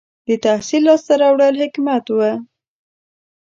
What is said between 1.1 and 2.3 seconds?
راوړل حکمت و.